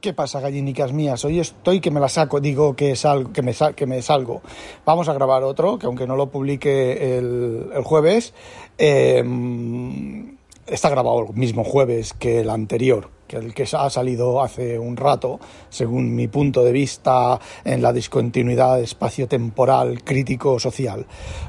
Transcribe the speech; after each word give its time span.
¿Qué 0.00 0.12
pasa, 0.12 0.40
gallinicas 0.40 0.92
mías? 0.92 1.24
Hoy 1.24 1.40
estoy 1.40 1.80
que 1.80 1.90
me 1.90 2.00
la 2.00 2.08
saco, 2.08 2.38
digo 2.38 2.76
que, 2.76 2.94
salgo, 2.96 3.32
que, 3.32 3.42
me, 3.42 3.54
que 3.74 3.86
me 3.86 4.02
salgo. 4.02 4.42
Vamos 4.84 5.08
a 5.08 5.14
grabar 5.14 5.42
otro, 5.42 5.78
que 5.78 5.86
aunque 5.86 6.06
no 6.06 6.16
lo 6.16 6.28
publique 6.28 7.16
el, 7.16 7.70
jueves, 7.82 8.34
em, 8.76 10.36
está 10.66 10.90
grabado 10.90 11.26
el 11.28 11.34
mismo 11.34 11.64
jueves 11.64 12.12
que 12.12 12.40
el 12.40 12.50
anterior, 12.50 13.08
que 13.26 13.36
el 13.36 13.54
que 13.54 13.66
ha 13.72 13.88
salido 13.88 14.42
hace 14.42 14.78
un 14.78 14.98
rato, 14.98 15.40
según 15.70 16.14
mi 16.14 16.28
punto 16.28 16.62
de 16.62 16.72
vista 16.72 17.40
en 17.64 17.80
la 17.80 17.94
discontinuidad 17.94 18.78
espacio-temporal 18.80 20.04
crítico-social. 20.04 21.06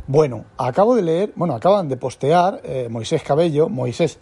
Bueno, 0.07 0.45
acabo 0.57 0.95
de 0.95 1.01
leer, 1.01 1.33
bueno, 1.35 1.53
acaban 1.53 1.89
de 1.89 1.97
postear 1.97 2.61
eh, 2.63 2.87
Moisés 2.89 3.23
Cabello, 3.23 3.67
Moisés 3.67 4.19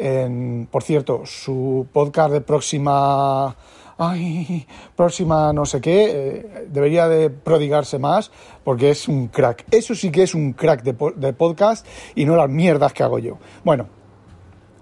Heard, 0.00 0.66
por 0.68 0.82
cierto, 0.82 1.22
su 1.26 1.86
podcast 1.92 2.32
de 2.32 2.40
próxima... 2.40 3.54
Ay, 4.02 4.66
próxima 4.96 5.52
no 5.52 5.66
sé 5.66 5.82
qué, 5.82 6.06
eh, 6.10 6.66
debería 6.70 7.06
de 7.06 7.28
prodigarse 7.28 7.98
más 7.98 8.30
porque 8.64 8.90
es 8.90 9.08
un 9.08 9.28
crack. 9.28 9.66
Eso 9.70 9.94
sí 9.94 10.10
que 10.10 10.22
es 10.22 10.34
un 10.34 10.54
crack 10.54 10.82
de, 10.82 11.32
podcast 11.34 11.86
y 12.14 12.24
no 12.24 12.34
las 12.34 12.48
mierdas 12.48 12.94
que 12.94 13.02
hago 13.02 13.18
yo. 13.18 13.36
Bueno, 13.62 13.88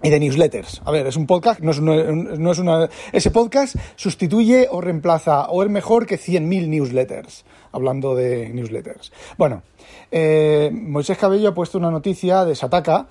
y 0.05 0.11
de 0.11 0.20
newsletters. 0.20 0.83
A 0.84 0.92
ver, 0.92 1.08
es 1.08 1.16
un 1.16 1.27
podcast, 1.27 1.58
no 1.58 1.72
es, 1.72 1.80
no 1.80 2.52
es 2.52 2.58
una... 2.61 2.89
Ese 3.11 3.33
podcast 3.33 3.74
sustituye 3.96 4.69
o 4.70 4.80
reemplaza 4.80 5.48
o 5.48 5.64
es 5.64 5.69
mejor 5.69 6.06
que 6.06 6.16
100.000 6.16 6.69
newsletters, 6.69 7.44
hablando 7.72 8.14
de 8.14 8.50
newsletters. 8.50 9.12
Bueno, 9.36 9.64
eh, 10.12 10.70
Moisés 10.72 11.19
Cabello 11.19 11.48
ha 11.48 11.55
puesto 11.55 11.77
una 11.77 11.91
noticia 11.91 12.44
de 12.44 12.55
Sataka 12.55 13.08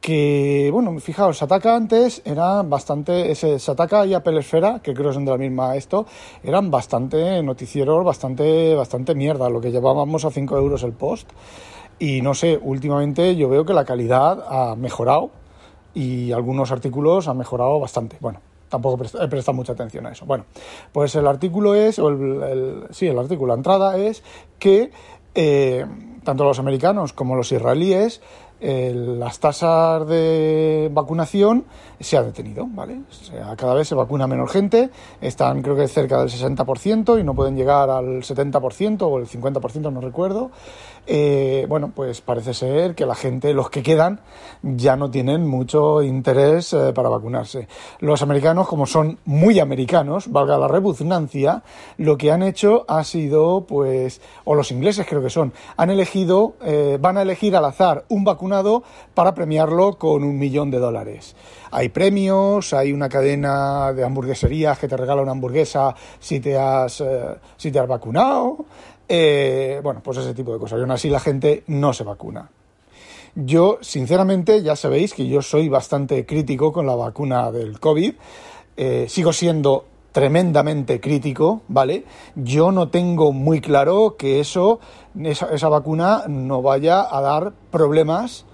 que, 0.00 0.70
bueno, 0.72 0.98
fijaos, 1.00 1.38
Sataka 1.38 1.74
antes 1.74 2.22
era 2.24 2.62
bastante, 2.62 3.30
ese 3.30 3.58
Sataka 3.58 4.06
y 4.06 4.14
Apple 4.14 4.38
Esfera, 4.38 4.80
que 4.80 4.94
creo 4.94 5.12
son 5.12 5.24
de 5.24 5.32
la 5.32 5.38
misma 5.38 5.76
esto, 5.76 6.06
eran 6.42 6.70
bastante 6.70 7.42
noticieros, 7.42 8.04
bastante, 8.04 8.74
bastante 8.74 9.14
mierda, 9.14 9.50
lo 9.50 9.60
que 9.60 9.72
llevábamos 9.72 10.24
a 10.24 10.30
5 10.30 10.56
euros 10.56 10.82
el 10.82 10.92
post. 10.92 11.28
Y 11.98 12.20
no 12.20 12.34
sé, 12.34 12.58
últimamente 12.60 13.36
yo 13.36 13.48
veo 13.48 13.64
que 13.64 13.72
la 13.72 13.84
calidad 13.84 14.44
ha 14.48 14.76
mejorado 14.76 15.30
y 15.94 16.30
algunos 16.32 16.70
artículos 16.70 17.26
han 17.26 17.38
mejorado 17.38 17.80
bastante. 17.80 18.18
Bueno, 18.20 18.40
tampoco 18.68 19.02
he 19.02 19.28
prestado 19.28 19.56
mucha 19.56 19.72
atención 19.72 20.06
a 20.06 20.12
eso. 20.12 20.26
Bueno, 20.26 20.44
pues 20.92 21.14
el 21.14 21.26
artículo 21.26 21.74
es, 21.74 21.98
o 21.98 22.08
el, 22.08 22.86
sí, 22.90 23.06
el 23.06 23.18
artículo, 23.18 23.48
la 23.48 23.54
entrada 23.54 23.96
es 23.96 24.22
que 24.58 24.90
eh, 25.34 25.86
tanto 26.22 26.44
los 26.44 26.58
americanos 26.58 27.12
como 27.12 27.34
los 27.34 27.50
israelíes 27.52 28.20
las 28.60 29.38
tasas 29.38 30.06
de 30.08 30.90
vacunación 30.92 31.64
se 32.00 32.16
ha 32.16 32.22
detenido, 32.22 32.66
¿vale? 32.68 33.00
sea, 33.10 33.56
cada 33.56 33.74
vez 33.74 33.88
se 33.88 33.94
vacuna 33.94 34.26
menos 34.26 34.50
gente, 34.50 34.90
están 35.20 35.62
creo 35.62 35.76
que 35.76 35.88
cerca 35.88 36.18
del 36.18 36.28
60% 36.28 37.20
y 37.20 37.24
no 37.24 37.34
pueden 37.34 37.56
llegar 37.56 37.90
al 37.90 38.22
70% 38.22 39.02
o 39.02 39.18
el 39.18 39.26
50%, 39.26 39.92
no 39.92 40.00
recuerdo. 40.00 40.50
Eh, 41.08 41.66
bueno, 41.68 41.92
pues 41.94 42.20
parece 42.20 42.52
ser 42.52 42.96
que 42.96 43.06
la 43.06 43.14
gente, 43.14 43.54
los 43.54 43.70
que 43.70 43.82
quedan, 43.82 44.20
ya 44.62 44.96
no 44.96 45.08
tienen 45.08 45.46
mucho 45.46 46.02
interés 46.02 46.72
eh, 46.72 46.92
para 46.92 47.08
vacunarse. 47.08 47.68
Los 48.00 48.22
americanos, 48.22 48.66
como 48.66 48.86
son 48.86 49.18
muy 49.24 49.60
americanos, 49.60 50.30
valga 50.32 50.58
la 50.58 50.66
repugnancia, 50.66 51.62
lo 51.96 52.18
que 52.18 52.32
han 52.32 52.42
hecho 52.42 52.84
ha 52.88 53.04
sido, 53.04 53.66
pues, 53.66 54.20
o 54.44 54.56
los 54.56 54.72
ingleses 54.72 55.06
creo 55.06 55.22
que 55.22 55.30
son, 55.30 55.52
han 55.76 55.90
elegido, 55.90 56.54
eh, 56.64 56.98
van 57.00 57.18
a 57.18 57.22
elegir 57.22 57.54
al 57.54 57.64
azar 57.64 58.04
un 58.08 58.24
vacunado 58.24 58.82
para 59.14 59.34
premiarlo 59.34 59.98
con 59.98 60.24
un 60.24 60.38
millón 60.38 60.72
de 60.72 60.78
dólares. 60.78 61.36
Hay 61.86 61.90
premios, 61.90 62.72
hay 62.72 62.92
una 62.92 63.08
cadena 63.08 63.92
de 63.92 64.02
hamburgueserías 64.02 64.76
que 64.76 64.88
te 64.88 64.96
regala 64.96 65.22
una 65.22 65.30
hamburguesa 65.30 65.94
si 66.18 66.40
te 66.40 66.58
has, 66.58 67.00
si 67.56 67.70
te 67.70 67.78
has 67.78 67.86
vacunado. 67.86 68.64
Eh, 69.08 69.78
bueno, 69.84 70.00
pues 70.02 70.18
ese 70.18 70.34
tipo 70.34 70.52
de 70.52 70.58
cosas. 70.58 70.80
Y 70.80 70.82
aún 70.82 70.90
así 70.90 71.08
la 71.08 71.20
gente 71.20 71.62
no 71.68 71.92
se 71.92 72.02
vacuna. 72.02 72.50
Yo, 73.36 73.78
sinceramente, 73.82 74.64
ya 74.64 74.74
sabéis 74.74 75.14
que 75.14 75.28
yo 75.28 75.42
soy 75.42 75.68
bastante 75.68 76.26
crítico 76.26 76.72
con 76.72 76.88
la 76.88 76.96
vacuna 76.96 77.52
del 77.52 77.78
COVID. 77.78 78.14
Eh, 78.76 79.06
sigo 79.08 79.32
siendo 79.32 79.84
tremendamente 80.10 80.98
crítico, 80.98 81.60
¿vale? 81.68 82.04
Yo 82.34 82.72
no 82.72 82.88
tengo 82.88 83.32
muy 83.34 83.60
claro 83.60 84.16
que 84.18 84.40
eso, 84.40 84.80
esa, 85.22 85.68
vacuna 85.68 86.24
no 86.26 86.62
vaya 86.62 87.06
a 87.08 87.20
dar 87.20 87.52
problemas 87.70 88.45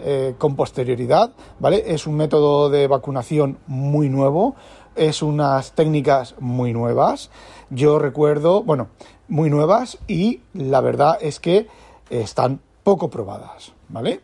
eh, 0.00 0.34
con 0.38 0.54
posterioridad, 0.54 1.32
¿vale? 1.58 1.82
Es 1.86 2.06
un 2.06 2.16
método 2.16 2.70
de 2.70 2.86
vacunación 2.86 3.58
muy 3.66 4.08
nuevo, 4.08 4.54
es 4.94 5.22
unas 5.22 5.72
técnicas 5.72 6.36
muy 6.38 6.72
nuevas. 6.72 7.30
Yo 7.70 7.98
recuerdo, 7.98 8.62
bueno, 8.62 8.88
muy 9.28 9.50
nuevas 9.50 9.98
y 10.06 10.40
la 10.54 10.80
verdad 10.80 11.18
es 11.20 11.40
que 11.40 11.66
están 12.10 12.60
poco 12.84 13.10
probadas, 13.10 13.72
¿vale? 13.88 14.20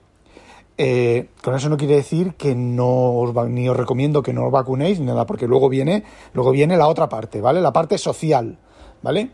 Eh, 0.77 1.29
con 1.43 1.55
eso 1.55 1.69
no 1.69 1.77
quiere 1.77 1.97
decir 1.97 2.35
que 2.35 2.55
no 2.55 3.13
os 3.13 3.49
ni 3.49 3.69
os 3.69 3.77
recomiendo 3.77 4.23
que 4.23 4.33
no 4.33 4.47
os 4.47 4.53
vacunéis 4.53 5.01
ni 5.01 5.07
nada, 5.07 5.27
porque 5.27 5.47
luego 5.47 5.69
viene, 5.69 6.05
luego 6.33 6.51
viene 6.51 6.77
la 6.77 6.89
otra 6.89 7.09
parte, 7.09 7.41
¿vale? 7.41 7.61
La 7.61 7.73
parte 7.73 7.99
social, 7.99 8.59
¿vale? 9.03 9.31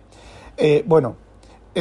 Eh, 0.57 0.84
bueno, 0.87 1.17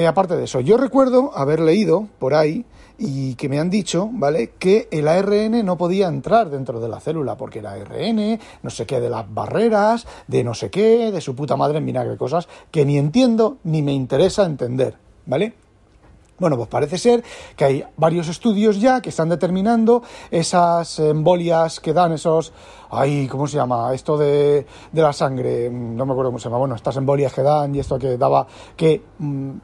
aparte 0.08 0.36
de 0.38 0.44
eso, 0.44 0.60
yo 0.60 0.78
recuerdo 0.78 1.32
haber 1.36 1.60
leído 1.60 2.08
por 2.20 2.34
ahí 2.34 2.66
y 3.00 3.36
que 3.36 3.48
me 3.48 3.60
han 3.60 3.70
dicho, 3.70 4.10
¿vale? 4.12 4.52
Que 4.60 4.90
el 4.92 5.08
ARN 5.08 5.66
no 5.66 5.78
podía 5.78 6.08
entrar 6.08 6.50
dentro 6.50 6.82
de 6.82 6.90
la 6.90 7.00
célula, 7.00 7.38
porque 7.38 7.60
el 7.60 7.66
ARN, 7.66 8.40
no 8.62 8.70
sé 8.70 8.86
qué, 8.86 9.00
de 9.00 9.10
las 9.10 9.34
barreras, 9.34 10.06
de 10.28 10.44
no 10.44 10.54
sé 10.54 10.70
qué, 10.70 11.12
de 11.12 11.22
su 11.22 11.34
puta 11.36 11.56
madre 11.56 11.78
en 11.78 11.86
vinagre, 11.86 12.18
cosas 12.18 12.50
que 12.70 12.86
ni 12.86 12.98
entiendo 12.98 13.58
ni 13.64 13.82
me 13.82 13.94
interesa 13.94 14.46
entender, 14.46 14.98
¿vale? 15.26 15.54
Bueno, 16.40 16.56
pues 16.56 16.70
parece 16.70 16.98
ser 16.98 17.24
que 17.56 17.66
hay 17.66 17.84
varios 17.98 18.30
estudios 18.30 18.80
ya 18.80 19.02
que 19.02 19.10
están 19.10 19.28
determinando 19.28 20.04
esas 20.32 21.00
embolias 21.00 21.80
que 21.80 21.94
dan 21.94 22.14
esos... 22.14 22.54
Ay, 22.90 23.28
¿cómo 23.28 23.46
se 23.46 23.58
llama? 23.58 23.94
Esto 23.94 24.18
de, 24.18 24.66
de 24.92 25.02
la 25.02 25.12
sangre, 25.12 25.70
no 25.70 26.06
me 26.06 26.14
acuerdo 26.14 26.32
cómo 26.32 26.40
se 26.40 26.46
llama. 26.46 26.60
Bueno, 26.60 26.76
estas 26.76 26.96
embolias 26.96 27.34
que 27.34 27.44
dan 27.44 27.76
y 27.76 27.80
esto 27.80 28.00
que 28.00 28.18
daba 28.18 28.48
que... 28.76 29.02
Mm, 29.20 29.58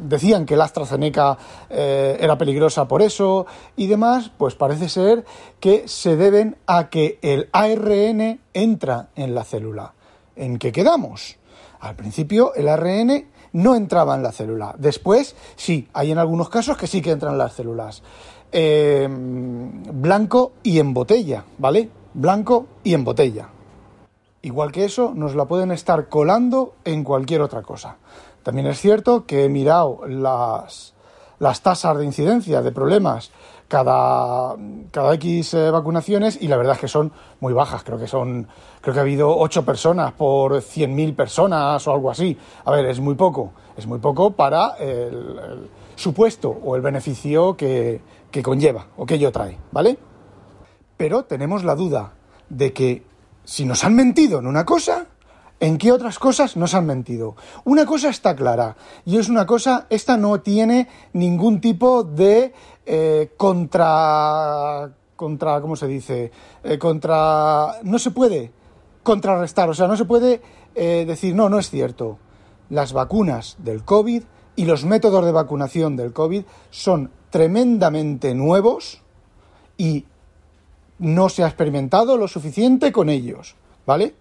decían 0.00 0.46
que 0.46 0.56
la 0.56 0.64
AstraZeneca 0.64 1.38
eh, 1.70 2.16
era 2.20 2.38
peligrosa 2.38 2.88
por 2.88 3.02
eso 3.02 3.46
y 3.76 3.86
demás, 3.86 4.30
pues 4.36 4.54
parece 4.54 4.88
ser 4.88 5.24
que 5.60 5.88
se 5.88 6.16
deben 6.16 6.56
a 6.66 6.88
que 6.88 7.18
el 7.22 7.48
ARN 7.52 8.40
entra 8.54 9.08
en 9.16 9.34
la 9.34 9.44
célula. 9.44 9.94
¿En 10.36 10.58
qué 10.58 10.72
quedamos? 10.72 11.36
Al 11.80 11.96
principio 11.96 12.54
el 12.54 12.68
ARN 12.68 13.26
no 13.52 13.74
entraba 13.74 14.14
en 14.14 14.22
la 14.22 14.32
célula. 14.32 14.74
Después, 14.78 15.36
sí, 15.56 15.88
hay 15.92 16.12
en 16.12 16.18
algunos 16.18 16.48
casos 16.48 16.76
que 16.76 16.86
sí 16.86 17.00
que 17.00 17.10
entran 17.10 17.32
en 17.32 17.38
las 17.38 17.54
células. 17.54 18.02
Em, 18.50 19.82
blanco 19.82 20.52
y 20.62 20.78
en 20.78 20.94
botella, 20.94 21.44
¿vale? 21.58 21.90
Blanco 22.14 22.66
y 22.82 22.94
en 22.94 23.04
botella. 23.04 23.48
Igual 24.40 24.72
que 24.72 24.84
eso, 24.84 25.12
nos 25.14 25.34
la 25.34 25.46
pueden 25.46 25.72
estar 25.72 26.08
colando 26.08 26.74
en 26.84 27.04
cualquier 27.04 27.42
otra 27.42 27.62
cosa. 27.62 27.96
También 28.48 28.66
es 28.68 28.80
cierto 28.80 29.26
que 29.26 29.44
he 29.44 29.48
mirado 29.50 30.06
las, 30.08 30.94
las 31.38 31.60
tasas 31.60 31.98
de 31.98 32.06
incidencia 32.06 32.62
de 32.62 32.72
problemas 32.72 33.30
cada, 33.68 34.56
cada 34.90 35.12
X 35.16 35.52
eh, 35.52 35.70
vacunaciones 35.70 36.38
y 36.40 36.48
la 36.48 36.56
verdad 36.56 36.76
es 36.76 36.80
que 36.80 36.88
son 36.88 37.12
muy 37.40 37.52
bajas. 37.52 37.84
Creo 37.84 37.98
que 37.98 38.06
son, 38.06 38.48
creo 38.80 38.94
que 38.94 39.00
ha 39.00 39.02
habido 39.02 39.36
8 39.36 39.66
personas 39.66 40.14
por 40.14 40.62
100.000 40.62 41.14
personas 41.14 41.86
o 41.86 41.92
algo 41.92 42.10
así. 42.10 42.38
A 42.64 42.70
ver, 42.70 42.86
es 42.86 43.00
muy 43.00 43.16
poco. 43.16 43.52
Es 43.76 43.86
muy 43.86 43.98
poco 43.98 44.30
para 44.30 44.76
el, 44.78 45.68
supuesto 45.94 46.48
o 46.48 46.74
el 46.74 46.80
beneficio 46.80 47.54
que, 47.54 48.00
que 48.30 48.42
conlleva 48.42 48.86
o 48.96 49.04
que 49.04 49.16
ello 49.16 49.30
trae, 49.30 49.58
¿vale? 49.72 49.98
Pero 50.96 51.24
tenemos 51.24 51.64
la 51.64 51.74
duda 51.74 52.14
de 52.48 52.72
que 52.72 53.02
si 53.44 53.66
nos 53.66 53.84
han 53.84 53.94
mentido 53.94 54.38
en 54.38 54.46
una 54.46 54.64
cosa, 54.64 55.07
¿En 55.60 55.76
qué 55.76 55.90
otras 55.90 56.20
cosas 56.20 56.56
nos 56.56 56.74
han 56.74 56.86
mentido? 56.86 57.34
Una 57.64 57.84
cosa 57.84 58.10
está 58.10 58.36
clara, 58.36 58.76
y 59.04 59.18
es 59.18 59.28
una 59.28 59.44
cosa, 59.44 59.86
esta 59.90 60.16
no 60.16 60.40
tiene 60.40 60.88
ningún 61.12 61.60
tipo 61.60 62.04
de 62.04 62.52
eh, 62.86 63.32
contra, 63.36 64.88
contra, 65.16 65.60
¿cómo 65.60 65.74
se 65.74 65.88
dice? 65.88 66.30
Eh, 66.62 66.78
contra, 66.78 67.80
no 67.82 67.98
se 67.98 68.12
puede 68.12 68.52
contrarrestar, 69.02 69.68
o 69.68 69.74
sea, 69.74 69.88
no 69.88 69.96
se 69.96 70.04
puede 70.04 70.40
eh, 70.76 71.04
decir, 71.06 71.34
no, 71.34 71.48
no 71.48 71.58
es 71.58 71.70
cierto. 71.70 72.18
Las 72.70 72.92
vacunas 72.92 73.56
del 73.58 73.82
COVID 73.82 74.22
y 74.54 74.64
los 74.64 74.84
métodos 74.84 75.24
de 75.24 75.32
vacunación 75.32 75.96
del 75.96 76.12
COVID 76.12 76.44
son 76.70 77.10
tremendamente 77.30 78.32
nuevos 78.34 79.02
y 79.76 80.06
no 80.98 81.28
se 81.28 81.42
ha 81.42 81.46
experimentado 81.48 82.16
lo 82.16 82.28
suficiente 82.28 82.92
con 82.92 83.08
ellos, 83.08 83.56
¿vale? 83.86 84.14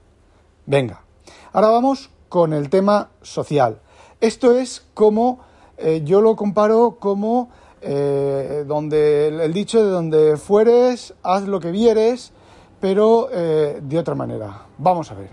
Venga, 0.66 1.04
ahora 1.54 1.70
vamos 1.70 2.10
con 2.30 2.54
el 2.54 2.70
tema 2.70 3.10
social. 3.22 3.80
Esto 4.20 4.58
es 4.58 4.86
como, 4.94 5.40
eh, 5.78 6.02
yo 6.04 6.22
lo 6.22 6.36
comparo 6.36 6.98
como 7.00 7.50
eh, 7.82 8.64
donde 8.68 9.28
el, 9.28 9.54
dicho 9.54 9.84
de 9.84 9.92
donde 9.92 10.38
fueres, 10.38 11.14
haz 11.24 11.44
lo 11.48 11.60
que 11.60 11.72
vieres, 11.72 12.32
pero 12.80 13.30
eh, 13.32 13.80
de 13.82 14.00
otra 14.00 14.16
manera. 14.16 14.66
Vamos 14.78 15.12
a 15.12 15.16
ver. 15.16 15.30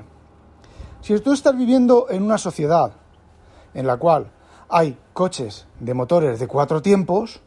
Si 1.00 1.18
tú 1.20 1.32
estás 1.32 1.56
viviendo 1.56 2.06
en 2.10 2.22
una 2.22 2.38
sociedad 2.38 2.92
en 3.74 3.86
la 3.86 3.96
cual 3.96 4.30
hay 4.68 4.96
coches 5.12 5.66
de 5.80 5.94
motores 5.94 6.38
de 6.38 6.46
cuatro 6.46 6.82
tiempos, 6.82 7.40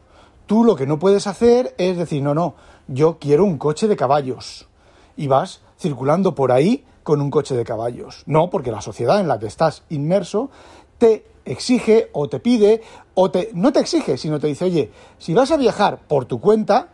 tú 0.46 0.64
lo 0.64 0.76
que 0.76 0.86
no 0.86 0.98
puedes 0.98 1.26
hacer 1.26 1.74
es 1.78 1.96
decir, 1.96 2.22
no, 2.22 2.34
no, 2.34 2.54
yo 2.86 3.18
quiero 3.18 3.44
un 3.44 3.58
coche 3.58 3.88
de 3.88 3.96
caballos. 3.96 4.68
Y 5.16 5.26
vas 5.26 5.60
circulando 5.78 6.34
por 6.34 6.52
ahí 6.52 6.84
con 7.08 7.22
un 7.22 7.30
coche 7.30 7.56
de 7.56 7.64
caballos. 7.64 8.22
No, 8.26 8.50
porque 8.50 8.70
la 8.70 8.82
sociedad 8.82 9.18
en 9.18 9.28
la 9.28 9.38
que 9.38 9.46
estás 9.46 9.82
inmerso 9.88 10.50
te 10.98 11.24
exige 11.46 12.10
o 12.12 12.28
te 12.28 12.38
pide 12.38 12.82
o 13.14 13.30
te 13.30 13.48
no 13.54 13.72
te 13.72 13.80
exige, 13.80 14.18
sino 14.18 14.38
te 14.38 14.46
dice, 14.46 14.66
"Oye, 14.66 14.90
si 15.16 15.32
vas 15.32 15.50
a 15.50 15.56
viajar 15.56 16.00
por 16.06 16.26
tu 16.26 16.38
cuenta, 16.38 16.88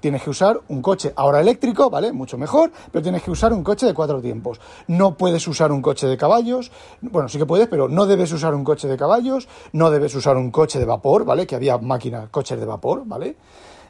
tienes 0.00 0.24
que 0.24 0.30
usar 0.30 0.60
un 0.66 0.82
coche 0.82 1.12
ahora 1.14 1.40
eléctrico, 1.40 1.88
¿vale? 1.88 2.10
Mucho 2.10 2.36
mejor, 2.36 2.72
pero 2.90 3.00
tienes 3.00 3.22
que 3.22 3.30
usar 3.30 3.52
un 3.52 3.62
coche 3.62 3.86
de 3.86 3.94
cuatro 3.94 4.20
tiempos. 4.20 4.60
No 4.88 5.16
puedes 5.16 5.46
usar 5.46 5.70
un 5.70 5.82
coche 5.82 6.08
de 6.08 6.16
caballos, 6.16 6.72
bueno, 7.00 7.28
sí 7.28 7.38
que 7.38 7.46
puedes, 7.46 7.68
pero 7.68 7.88
no 7.88 8.06
debes 8.06 8.32
usar 8.32 8.56
un 8.56 8.64
coche 8.64 8.88
de 8.88 8.96
caballos, 8.96 9.46
no 9.72 9.92
debes 9.92 10.16
usar 10.16 10.36
un 10.36 10.50
coche 10.50 10.80
de 10.80 10.84
vapor, 10.84 11.24
¿vale? 11.24 11.46
Que 11.46 11.54
había 11.54 11.78
máquinas, 11.78 12.28
coches 12.30 12.58
de 12.58 12.66
vapor, 12.66 13.04
¿vale? 13.06 13.36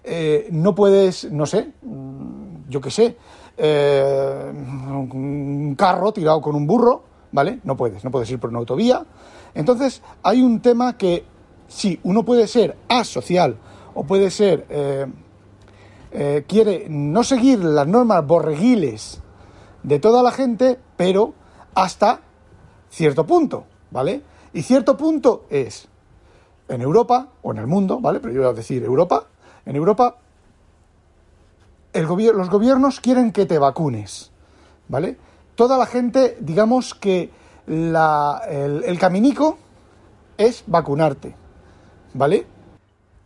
Eh, 0.04 0.48
no 0.52 0.74
puedes, 0.74 1.30
no 1.32 1.46
sé, 1.46 1.72
mm, 1.80 2.68
yo 2.68 2.82
qué 2.82 2.90
sé, 2.90 3.16
eh, 3.56 4.52
un 4.52 5.74
carro 5.76 6.12
tirado 6.12 6.40
con 6.40 6.54
un 6.54 6.66
burro, 6.66 7.02
¿vale? 7.32 7.60
No 7.64 7.76
puedes, 7.76 8.04
no 8.04 8.10
puedes 8.10 8.30
ir 8.30 8.38
por 8.38 8.50
una 8.50 8.58
autovía. 8.60 9.04
Entonces, 9.54 10.02
hay 10.22 10.42
un 10.42 10.60
tema 10.60 10.96
que 10.96 11.24
sí, 11.68 11.98
uno 12.02 12.24
puede 12.24 12.46
ser 12.46 12.76
asocial 12.88 13.56
o 13.94 14.04
puede 14.04 14.30
ser, 14.30 14.66
eh, 14.68 15.06
eh, 16.12 16.44
quiere 16.46 16.86
no 16.88 17.24
seguir 17.24 17.62
las 17.64 17.86
normas 17.86 18.26
borreguiles 18.26 19.20
de 19.82 19.98
toda 19.98 20.22
la 20.22 20.30
gente, 20.30 20.78
pero 20.96 21.34
hasta 21.74 22.20
cierto 22.90 23.26
punto, 23.26 23.64
¿vale? 23.90 24.22
Y 24.52 24.62
cierto 24.62 24.96
punto 24.96 25.44
es 25.50 25.88
en 26.68 26.82
Europa 26.82 27.28
o 27.42 27.52
en 27.52 27.58
el 27.58 27.66
mundo, 27.66 28.00
¿vale? 28.00 28.20
Pero 28.20 28.32
yo 28.32 28.40
voy 28.42 28.50
a 28.50 28.54
decir 28.54 28.82
Europa. 28.82 29.26
En 29.66 29.76
Europa 29.76 30.16
el 31.92 32.06
los 32.06 32.50
gobiernos 32.50 33.00
quieren 33.00 33.32
que 33.32 33.46
te 33.46 33.58
vacunes, 33.58 34.30
¿vale? 34.88 35.16
Toda 35.54 35.76
la 35.76 35.86
gente, 35.86 36.36
digamos 36.40 36.94
que 36.94 37.30
la, 37.66 38.42
el, 38.48 38.98
caminico 38.98 39.58
es 40.36 40.64
vacunarte, 40.66 41.34
¿vale? 42.14 42.46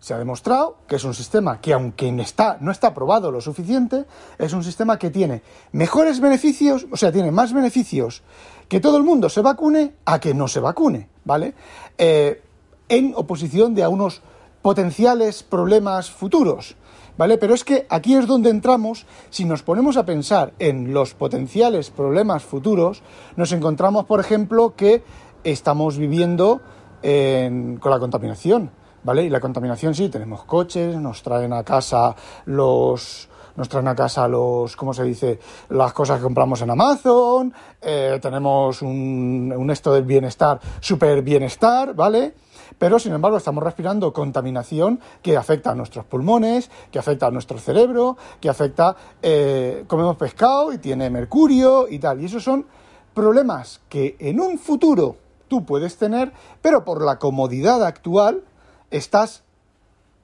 Se 0.00 0.12
ha 0.12 0.18
demostrado 0.18 0.76
que 0.86 0.96
es 0.96 1.04
un 1.04 1.14
sistema 1.14 1.60
que, 1.60 1.72
aunque 1.72 2.08
está, 2.20 2.58
no 2.60 2.70
está 2.70 2.92
probado 2.92 3.30
lo 3.30 3.40
suficiente, 3.40 4.04
es 4.38 4.52
un 4.52 4.64
sistema 4.64 4.98
que 4.98 5.10
tiene 5.10 5.42
mejores 5.72 6.20
beneficios, 6.20 6.86
o 6.90 6.96
sea, 6.96 7.12
tiene 7.12 7.30
más 7.30 7.52
beneficios 7.52 8.22
que 8.68 8.80
todo 8.80 8.96
el 8.96 9.02
mundo 9.02 9.28
se 9.28 9.40
vacune 9.40 9.94
a 10.04 10.18
que 10.18 10.34
no 10.34 10.48
se 10.48 10.60
vacune, 10.60 11.08
¿vale? 11.24 11.54
Eh, 11.96 12.42
en 12.88 13.14
oposición 13.16 13.74
de 13.74 13.82
a 13.82 13.88
unos 13.88 14.22
potenciales 14.64 15.42
problemas 15.42 16.10
futuros. 16.10 16.74
¿vale? 17.18 17.36
Pero 17.36 17.52
es 17.52 17.64
que 17.64 17.86
aquí 17.90 18.14
es 18.14 18.26
donde 18.26 18.48
entramos, 18.48 19.04
si 19.28 19.44
nos 19.44 19.62
ponemos 19.62 19.98
a 19.98 20.06
pensar 20.06 20.54
en 20.58 20.94
los 20.94 21.12
potenciales 21.12 21.90
problemas 21.90 22.44
futuros, 22.44 23.02
nos 23.36 23.52
encontramos, 23.52 24.06
por 24.06 24.20
ejemplo, 24.20 24.74
que 24.74 25.02
estamos 25.44 25.98
viviendo 25.98 26.62
con 27.02 27.90
la 27.90 27.98
contaminación, 27.98 28.70
¿vale? 29.02 29.24
Y 29.24 29.28
la 29.28 29.40
contaminación 29.40 29.94
sí, 29.94 30.08
tenemos 30.08 30.44
coches, 30.44 30.96
nos 30.96 31.22
traen 31.22 31.52
a 31.52 31.62
casa 31.62 32.16
los 32.46 33.28
nos 33.56 33.68
traen 33.68 33.86
a 33.86 33.94
casa 33.94 34.26
los, 34.26 34.74
¿cómo 34.74 34.94
se 34.94 35.04
dice? 35.04 35.38
Las 35.68 35.92
cosas 35.92 36.16
que 36.16 36.24
compramos 36.24 36.62
en 36.62 36.70
Amazon, 36.70 37.54
eh, 37.82 38.18
tenemos 38.20 38.82
un, 38.82 39.54
un 39.56 39.70
esto 39.70 39.92
del 39.92 40.04
bienestar, 40.04 40.58
super 40.80 41.22
bienestar, 41.22 41.94
¿vale? 41.94 42.34
Pero 42.78 42.98
sin 42.98 43.12
embargo 43.12 43.36
estamos 43.36 43.62
respirando 43.62 44.12
contaminación 44.12 45.00
que 45.22 45.36
afecta 45.36 45.70
a 45.70 45.74
nuestros 45.74 46.04
pulmones, 46.04 46.70
que 46.90 46.98
afecta 46.98 47.26
a 47.26 47.30
nuestro 47.30 47.58
cerebro, 47.58 48.16
que 48.40 48.48
afecta, 48.48 48.96
eh, 49.22 49.84
comemos 49.86 50.16
pescado 50.16 50.72
y 50.72 50.78
tiene 50.78 51.10
mercurio 51.10 51.86
y 51.88 51.98
tal. 51.98 52.20
Y 52.20 52.26
esos 52.26 52.42
son 52.42 52.66
problemas 53.14 53.80
que 53.88 54.16
en 54.18 54.40
un 54.40 54.58
futuro 54.58 55.16
tú 55.48 55.64
puedes 55.64 55.96
tener, 55.96 56.32
pero 56.60 56.84
por 56.84 57.04
la 57.04 57.18
comodidad 57.18 57.84
actual 57.84 58.42
estás 58.90 59.44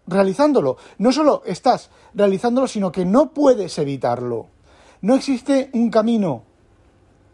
realizándolo. 0.06 0.76
No 0.98 1.12
solo 1.12 1.42
estás 1.46 1.90
realizándolo, 2.14 2.66
sino 2.66 2.92
que 2.92 3.04
no 3.04 3.30
puedes 3.30 3.78
evitarlo. 3.78 4.46
No 5.02 5.14
existe 5.14 5.70
un 5.72 5.90
camino 5.90 6.42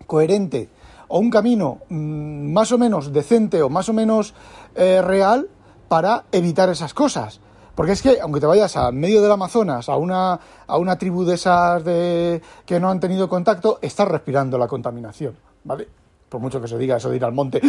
coherente 0.06 0.68
o 1.08 1.18
un 1.18 1.30
camino 1.30 1.78
mm, 1.88 2.52
más 2.52 2.72
o 2.72 2.78
menos 2.78 3.12
decente 3.12 3.62
o 3.62 3.68
más 3.68 3.88
o 3.88 3.92
menos 3.92 4.34
eh, 4.74 5.02
real 5.02 5.48
para 5.88 6.24
evitar 6.32 6.68
esas 6.68 6.94
cosas. 6.94 7.40
Porque 7.74 7.92
es 7.92 8.00
que, 8.00 8.18
aunque 8.20 8.40
te 8.40 8.46
vayas 8.46 8.74
al 8.76 8.94
medio 8.94 9.20
del 9.20 9.30
Amazonas, 9.30 9.88
a 9.90 9.96
una, 9.96 10.40
a 10.66 10.78
una 10.78 10.96
tribu 10.96 11.24
de 11.24 11.34
esas 11.34 11.84
de, 11.84 12.40
que 12.64 12.80
no 12.80 12.88
han 12.88 13.00
tenido 13.00 13.28
contacto, 13.28 13.78
estás 13.82 14.08
respirando 14.08 14.56
la 14.56 14.66
contaminación, 14.66 15.36
¿vale? 15.64 15.86
Por 16.28 16.40
mucho 16.40 16.60
que 16.60 16.68
se 16.68 16.78
diga 16.78 16.96
eso 16.96 17.10
de 17.10 17.16
ir 17.16 17.24
al 17.24 17.32
monte 17.32 17.60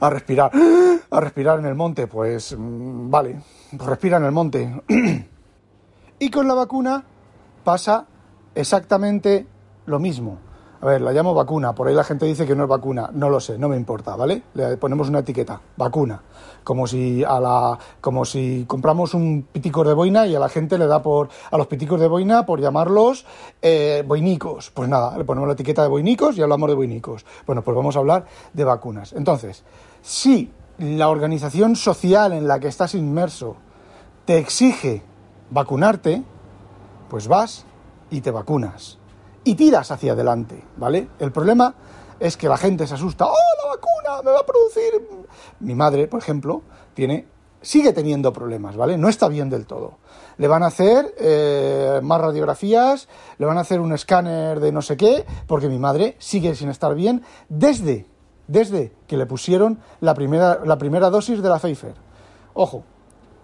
a 0.00 0.10
respirar, 0.10 0.50
a 1.10 1.20
respirar 1.20 1.58
en 1.58 1.66
el 1.66 1.74
monte, 1.74 2.06
pues 2.06 2.56
mm, 2.58 3.10
vale, 3.10 3.40
respira 3.72 4.16
en 4.16 4.24
el 4.24 4.32
monte. 4.32 4.82
y 6.18 6.30
con 6.30 6.48
la 6.48 6.54
vacuna 6.54 7.04
pasa 7.62 8.06
exactamente 8.54 9.46
lo 9.86 9.98
mismo. 9.98 10.38
A 10.84 10.88
ver, 10.88 11.00
la 11.00 11.12
llamo 11.12 11.32
vacuna, 11.32 11.74
por 11.74 11.88
ahí 11.88 11.94
la 11.94 12.04
gente 12.04 12.26
dice 12.26 12.46
que 12.46 12.54
no 12.54 12.64
es 12.64 12.68
vacuna, 12.68 13.08
no 13.14 13.30
lo 13.30 13.40
sé, 13.40 13.56
no 13.56 13.70
me 13.70 13.76
importa, 13.78 14.16
¿vale? 14.16 14.42
Le 14.52 14.76
ponemos 14.76 15.08
una 15.08 15.20
etiqueta, 15.20 15.58
vacuna, 15.78 16.20
como 16.62 16.86
si 16.86 17.24
a 17.24 17.40
la 17.40 17.78
como 18.02 18.26
si 18.26 18.66
compramos 18.68 19.14
un 19.14 19.48
piticor 19.50 19.88
de 19.88 19.94
boina 19.94 20.26
y 20.26 20.34
a 20.34 20.38
la 20.38 20.50
gente 20.50 20.76
le 20.76 20.86
da 20.86 21.00
por 21.00 21.30
a 21.50 21.56
los 21.56 21.68
piticos 21.68 21.98
de 22.00 22.06
boina 22.06 22.44
por 22.44 22.60
llamarlos 22.60 23.24
eh, 23.62 24.04
boinicos. 24.06 24.72
Pues 24.72 24.86
nada, 24.90 25.16
le 25.16 25.24
ponemos 25.24 25.48
la 25.48 25.54
etiqueta 25.54 25.80
de 25.80 25.88
boinicos 25.88 26.36
y 26.36 26.42
hablamos 26.42 26.68
de 26.68 26.74
boinicos. 26.74 27.24
Bueno, 27.46 27.62
pues 27.62 27.74
vamos 27.74 27.96
a 27.96 28.00
hablar 28.00 28.26
de 28.52 28.64
vacunas. 28.64 29.14
Entonces, 29.14 29.64
si 30.02 30.52
la 30.76 31.08
organización 31.08 31.76
social 31.76 32.34
en 32.34 32.46
la 32.46 32.60
que 32.60 32.68
estás 32.68 32.94
inmerso 32.94 33.56
te 34.26 34.36
exige 34.36 35.02
vacunarte, 35.48 36.22
pues 37.08 37.26
vas 37.26 37.64
y 38.10 38.20
te 38.20 38.30
vacunas 38.30 38.98
y 39.44 39.54
tiras 39.54 39.90
hacia 39.90 40.12
adelante, 40.12 40.64
¿vale? 40.76 41.08
El 41.18 41.30
problema 41.30 41.74
es 42.18 42.36
que 42.36 42.48
la 42.48 42.56
gente 42.56 42.86
se 42.86 42.94
asusta, 42.94 43.26
¡oh, 43.26 43.34
la 43.62 43.70
vacuna 43.70 44.22
me 44.22 44.30
va 44.30 44.40
a 44.40 44.46
producir! 44.46 45.26
Mi 45.60 45.74
madre, 45.74 46.08
por 46.08 46.20
ejemplo, 46.20 46.62
tiene, 46.94 47.26
sigue 47.60 47.92
teniendo 47.92 48.32
problemas, 48.32 48.76
¿vale? 48.76 48.96
No 48.96 49.08
está 49.08 49.28
bien 49.28 49.50
del 49.50 49.66
todo. 49.66 49.98
Le 50.38 50.48
van 50.48 50.62
a 50.62 50.66
hacer 50.66 51.14
eh, 51.18 52.00
más 52.02 52.20
radiografías, 52.20 53.08
le 53.38 53.46
van 53.46 53.58
a 53.58 53.60
hacer 53.60 53.80
un 53.80 53.92
escáner 53.92 54.60
de 54.60 54.72
no 54.72 54.82
sé 54.82 54.96
qué, 54.96 55.26
porque 55.46 55.68
mi 55.68 55.78
madre 55.78 56.16
sigue 56.18 56.54
sin 56.54 56.70
estar 56.70 56.94
bien 56.94 57.22
desde, 57.48 58.06
desde 58.48 58.92
que 59.06 59.16
le 59.16 59.26
pusieron 59.26 59.80
la 60.00 60.14
primera, 60.14 60.60
la 60.64 60.78
primera 60.78 61.10
dosis 61.10 61.42
de 61.42 61.48
la 61.48 61.58
Pfizer. 61.58 61.94
Ojo, 62.54 62.84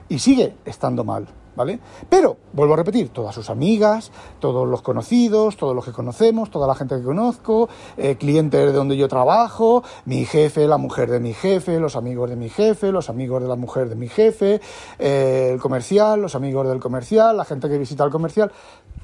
y 0.09 0.19
sigue 0.19 0.57
estando 0.65 1.05
mal. 1.05 1.29
¿Vale? 1.57 1.81
Pero, 2.09 2.37
vuelvo 2.53 2.75
a 2.75 2.77
repetir, 2.77 3.11
todas 3.11 3.35
sus 3.35 3.51
amigas, 3.51 4.11
todos 4.39 4.69
los 4.69 4.83
conocidos, 4.83 5.57
todos 5.57 5.75
los 5.75 5.85
que 5.85 5.93
conocemos, 5.93 6.51
toda 6.51 6.67
la 6.67 6.75
gente 6.75 6.97
que 6.97 7.03
conozco, 7.03 7.69
eh, 7.97 8.17
clientes 8.17 8.67
de 8.67 8.73
donde 8.73 8.97
yo 8.97 9.09
trabajo, 9.09 9.83
mi 10.05 10.25
jefe, 10.25 10.67
la 10.67 10.79
mujer 10.79 11.11
de 11.11 11.21
mi 11.21 11.33
jefe, 11.33 11.81
los 11.81 11.97
amigos 11.97 12.31
de 12.31 12.37
mi 12.37 12.49
jefe, 12.49 12.93
los 12.93 13.09
amigos 13.09 13.43
de 13.43 13.49
la 13.49 13.57
mujer 13.57 13.89
de 13.89 13.95
mi 13.95 14.09
jefe, 14.09 14.61
eh, 14.99 15.51
el 15.53 15.61
comercial, 15.61 16.21
los 16.21 16.35
amigos 16.35 16.69
del 16.69 16.81
comercial, 16.81 17.37
la 17.37 17.45
gente 17.45 17.69
que 17.69 17.79
visita 17.79 18.05
el 18.05 18.11
comercial, 18.11 18.51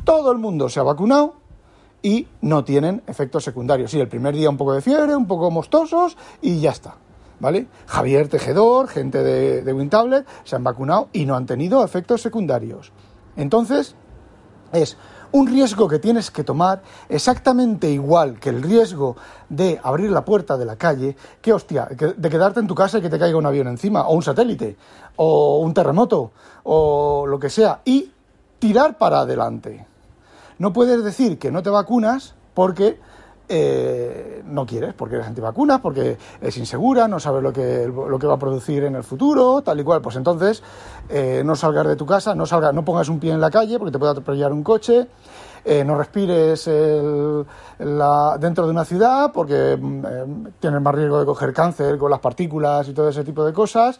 todo 0.04 0.32
el 0.32 0.38
mundo 0.38 0.68
se 0.68 0.80
ha 0.80 0.82
vacunado 0.82 1.34
y 2.02 2.28
no 2.40 2.64
tienen 2.64 3.02
efectos 3.06 3.44
secundarios. 3.44 3.90
Sí, 3.90 3.98
el 3.98 4.08
primer 4.08 4.34
día 4.34 4.48
un 4.50 4.56
poco 4.56 4.72
de 4.72 4.80
fiebre, 4.80 5.16
un 5.16 5.26
poco 5.26 5.50
mostosos 5.50 6.16
y 6.40 6.60
ya 6.60 6.70
está. 6.70 6.96
¿Vale? 7.40 7.68
Javier 7.86 8.28
Tejedor, 8.28 8.88
gente 8.88 9.22
de, 9.22 9.62
de 9.62 9.72
WinTablet, 9.72 10.26
se 10.44 10.56
han 10.56 10.64
vacunado 10.64 11.08
y 11.12 11.26
no 11.26 11.34
han 11.36 11.46
tenido 11.46 11.84
efectos 11.84 12.22
secundarios. 12.22 12.92
Entonces, 13.36 13.94
es 14.72 14.96
un 15.32 15.46
riesgo 15.46 15.88
que 15.88 15.98
tienes 15.98 16.30
que 16.30 16.44
tomar 16.44 16.82
exactamente 17.08 17.90
igual 17.90 18.38
que 18.38 18.50
el 18.50 18.62
riesgo 18.62 19.16
de 19.48 19.80
abrir 19.82 20.10
la 20.10 20.24
puerta 20.24 20.56
de 20.56 20.64
la 20.64 20.76
calle, 20.76 21.16
que 21.40 21.52
hostia, 21.52 21.86
de 21.86 22.30
quedarte 22.30 22.60
en 22.60 22.66
tu 22.66 22.74
casa 22.74 22.98
y 22.98 23.02
que 23.02 23.10
te 23.10 23.18
caiga 23.18 23.36
un 23.36 23.46
avión 23.46 23.68
encima, 23.68 24.06
o 24.06 24.14
un 24.14 24.22
satélite, 24.22 24.76
o 25.16 25.58
un 25.58 25.74
terremoto, 25.74 26.32
o 26.64 27.26
lo 27.26 27.38
que 27.38 27.50
sea, 27.50 27.80
y 27.84 28.10
tirar 28.58 28.98
para 28.98 29.20
adelante. 29.20 29.86
No 30.58 30.72
puedes 30.72 31.04
decir 31.04 31.38
que 31.38 31.50
no 31.50 31.62
te 31.62 31.70
vacunas 31.70 32.34
porque 32.54 32.98
eh, 33.48 34.42
no 34.44 34.66
quieres, 34.66 34.92
porque 34.94 35.14
eres 35.16 35.26
antivacunas, 35.26 35.80
porque 35.80 36.16
es 36.40 36.56
insegura, 36.56 37.06
no 37.06 37.20
sabes 37.20 37.42
lo 37.42 37.52
que, 37.52 37.86
lo 37.86 38.18
que 38.18 38.26
va 38.26 38.34
a 38.34 38.38
producir 38.38 38.84
en 38.84 38.96
el 38.96 39.04
futuro, 39.04 39.62
tal 39.62 39.78
y 39.78 39.84
cual. 39.84 40.00
Pues 40.00 40.16
entonces 40.16 40.62
eh, 41.08 41.42
no 41.44 41.54
salgas 41.54 41.86
de 41.86 41.96
tu 41.96 42.06
casa, 42.06 42.34
no 42.34 42.44
salgas, 42.46 42.74
no 42.74 42.84
pongas 42.84 43.08
un 43.08 43.20
pie 43.20 43.32
en 43.32 43.40
la 43.40 43.50
calle 43.50 43.78
porque 43.78 43.92
te 43.92 43.98
puede 43.98 44.12
atropellar 44.12 44.52
un 44.52 44.62
coche. 44.62 45.06
Eh, 45.68 45.84
no 45.84 45.96
respires 45.98 46.64
dentro 46.66 47.44
de 47.78 48.70
una 48.70 48.84
ciudad 48.84 49.32
porque 49.32 49.76
mm, 49.76 50.46
tienes 50.60 50.80
más 50.80 50.94
riesgo 50.94 51.18
de 51.18 51.26
coger 51.26 51.52
cáncer 51.52 51.98
con 51.98 52.08
las 52.08 52.20
partículas 52.20 52.88
y 52.88 52.92
todo 52.94 53.08
ese 53.08 53.24
tipo 53.24 53.44
de 53.44 53.52
cosas. 53.52 53.98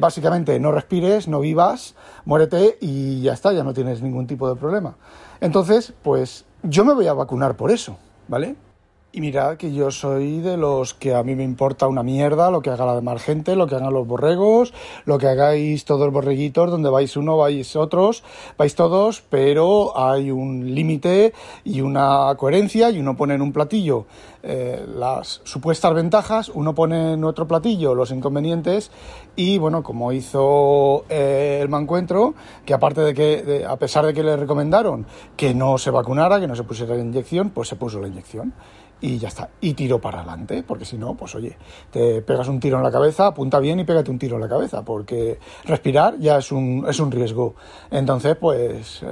básicamente, 0.00 0.58
no 0.58 0.72
respires, 0.72 1.28
no 1.28 1.40
vivas, 1.40 1.94
muérete 2.24 2.78
y 2.80 3.20
ya 3.20 3.34
está, 3.34 3.52
ya 3.52 3.62
no 3.64 3.74
tienes 3.74 4.00
ningún 4.02 4.26
tipo 4.26 4.48
de 4.48 4.56
problema. 4.56 4.94
Entonces, 5.40 5.92
pues 6.02 6.46
yo 6.62 6.84
me 6.84 6.94
voy 6.94 7.06
a 7.06 7.12
vacunar 7.12 7.54
por 7.56 7.70
eso. 7.70 7.98
¿Vale? 8.28 8.56
Y 9.10 9.22
mirad 9.22 9.56
que 9.56 9.72
yo 9.72 9.90
soy 9.90 10.40
de 10.40 10.58
los 10.58 10.92
que 10.92 11.14
a 11.14 11.22
mí 11.22 11.34
me 11.34 11.42
importa 11.42 11.88
una 11.88 12.02
mierda 12.02 12.50
lo 12.50 12.60
que 12.60 12.68
haga 12.68 12.84
la 12.84 12.94
demás 12.94 13.22
gente, 13.22 13.56
lo 13.56 13.66
que 13.66 13.74
hagan 13.74 13.94
los 13.94 14.06
borregos, 14.06 14.74
lo 15.06 15.16
que 15.16 15.26
hagáis 15.26 15.86
todos 15.86 16.02
los 16.02 16.12
borreguitos, 16.12 16.70
donde 16.70 16.90
vais 16.90 17.16
uno, 17.16 17.38
vais 17.38 17.74
otros, 17.74 18.22
vais 18.58 18.74
todos, 18.74 19.22
pero 19.22 19.98
hay 19.98 20.30
un 20.30 20.74
límite 20.74 21.32
y 21.64 21.80
una 21.80 22.34
coherencia 22.36 22.90
y 22.90 23.00
uno 23.00 23.16
pone 23.16 23.34
en 23.34 23.40
un 23.40 23.54
platillo 23.54 24.04
eh, 24.42 24.86
las 24.94 25.40
supuestas 25.44 25.92
ventajas, 25.94 26.48
uno 26.48 26.74
pone 26.74 27.14
en 27.14 27.24
otro 27.24 27.48
platillo 27.48 27.94
los 27.94 28.10
inconvenientes 28.10 28.90
y 29.34 29.58
bueno, 29.58 29.82
como 29.82 30.12
hizo 30.12 31.04
eh, 31.08 31.58
el 31.60 31.68
mancuentro, 31.68 32.34
que 32.64 32.74
aparte 32.74 33.00
de 33.00 33.14
que, 33.14 33.64
a 33.68 33.76
pesar 33.76 34.06
de 34.06 34.14
que 34.14 34.22
le 34.22 34.36
recomendaron 34.36 35.06
que 35.36 35.54
no 35.54 35.78
se 35.78 35.90
vacunara, 35.90 36.38
que 36.38 36.46
no 36.46 36.54
se 36.54 36.64
pusiera 36.64 36.94
la 36.94 37.02
inyección, 37.02 37.50
pues 37.50 37.68
se 37.68 37.76
puso 37.76 38.00
la 38.00 38.08
inyección 38.08 38.54
y 39.00 39.18
ya 39.18 39.28
está. 39.28 39.50
Y 39.60 39.74
tiro 39.74 40.00
para 40.00 40.18
adelante, 40.18 40.64
porque 40.66 40.84
si 40.84 40.98
no, 40.98 41.14
pues 41.14 41.34
oye, 41.34 41.56
te 41.90 42.22
pegas 42.22 42.48
un 42.48 42.60
tiro 42.60 42.78
en 42.78 42.82
la 42.82 42.90
cabeza, 42.90 43.28
apunta 43.28 43.60
bien 43.60 43.80
y 43.80 43.84
pégate 43.84 44.10
un 44.10 44.18
tiro 44.18 44.36
en 44.36 44.42
la 44.42 44.48
cabeza, 44.48 44.84
porque 44.84 45.38
respirar 45.64 46.18
ya 46.18 46.38
es 46.38 46.50
un, 46.50 46.84
es 46.88 46.98
un 46.98 47.10
riesgo. 47.10 47.54
Entonces, 47.90 48.36
pues, 48.36 49.02
eh, 49.02 49.06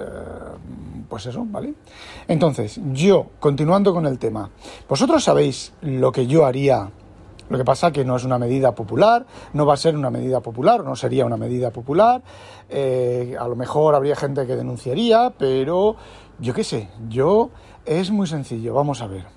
pues 1.09 1.27
eso, 1.27 1.45
¿vale? 1.47 1.75
Entonces, 2.27 2.81
yo, 2.93 3.27
continuando 3.39 3.93
con 3.93 4.07
el 4.07 4.19
tema, 4.19 4.51
vosotros 4.89 5.16
sabéis 5.21 5.73
lo 5.81 6.13
que 6.13 6.27
yo 6.27 6.47
haría. 6.47 6.91
Lo 7.49 7.59
que 7.59 7.65
pasa 7.65 7.93
que 7.93 8.05
no 8.05 8.17
es 8.17 8.25
una 8.25 8.39
medida 8.39 8.75
popular, 8.75 9.25
no 9.53 9.67
va 9.67 9.75
a 9.75 9.77
ser 9.77 9.97
una 9.97 10.11
medida 10.11 10.41
popular, 10.41 10.83
no 10.83 10.97
sería 10.97 11.25
una 11.25 11.37
medida 11.37 11.71
popular. 11.71 12.23
Eh, 12.69 13.37
a 13.39 13.47
lo 13.47 13.55
mejor 13.55 13.95
habría 13.95 14.17
gente 14.17 14.47
que 14.47 14.57
denunciaría, 14.57 15.33
pero 15.39 15.95
yo 16.41 16.53
qué 16.53 16.65
sé, 16.65 16.89
yo 17.09 17.51
es 17.85 18.11
muy 18.11 18.27
sencillo, 18.27 18.75
vamos 18.75 19.01
a 19.01 19.07
ver. 19.07 19.37